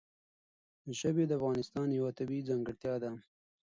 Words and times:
ژبې 0.99 1.23
د 1.27 1.31
افغانستان 1.39 1.87
یوه 1.97 2.11
طبیعي 2.19 2.47
ځانګړتیا 2.49 2.93
ده. 3.03 3.11